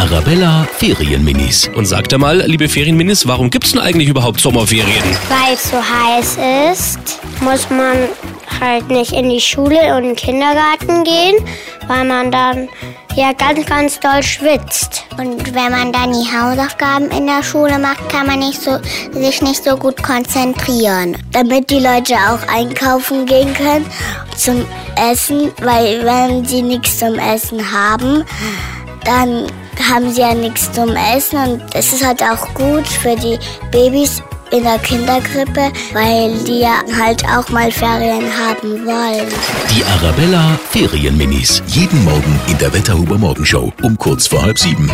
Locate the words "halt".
8.58-8.88, 32.04-32.22, 36.98-37.24